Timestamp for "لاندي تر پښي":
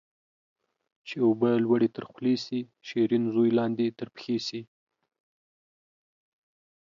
3.57-4.37